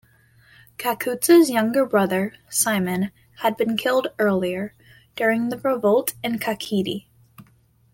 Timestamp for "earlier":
4.17-4.73